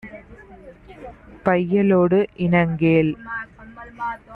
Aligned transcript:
பையலோடு 1.45 2.19
இணங்கேல். 2.37 3.11